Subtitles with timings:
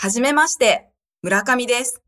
[0.00, 0.90] はじめまして、
[1.22, 2.00] 村上です。